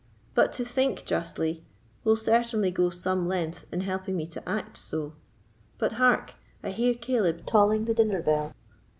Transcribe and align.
But 0.33 0.51
to 0.53 0.65
think 0.65 1.05
justly 1.05 1.63
will 2.03 2.15
certainly 2.15 2.71
go 2.71 2.89
some 2.89 3.27
length 3.27 3.67
in 3.71 3.81
helping 3.81 4.17
me 4.17 4.25
to 4.29 4.49
act 4.49 4.77
so. 4.79 5.13
But 5.77 5.93
hark! 5.93 6.33
I 6.63 6.71
hear 6.71 6.95
Caleb 6.95 7.45
tolling 7.45 7.85
the 7.85 7.93
dinner 7.93 8.23
bell." 8.23 8.51